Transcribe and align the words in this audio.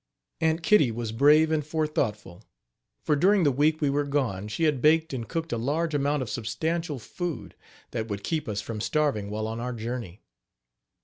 Aunt 0.39 0.63
Kitty 0.63 0.89
was 0.89 1.11
brave 1.11 1.51
and 1.51 1.63
forethoughtful, 1.63 2.43
for 3.03 3.15
during 3.15 3.43
the 3.43 3.51
week 3.51 3.81
we 3.81 3.89
were 3.91 4.03
gone 4.07 4.47
she 4.47 4.63
had 4.63 4.81
baked 4.81 5.13
and 5.13 5.29
cooked 5.29 5.53
a 5.53 5.59
large 5.59 5.93
amount 5.93 6.23
of 6.23 6.29
substantial 6.31 6.97
food 6.97 7.53
that 7.91 8.07
would 8.07 8.23
keep 8.23 8.49
us 8.49 8.61
from 8.61 8.81
starving 8.81 9.29
while 9.29 9.45
on 9.47 9.59
our 9.59 9.73
journey. 9.73 10.23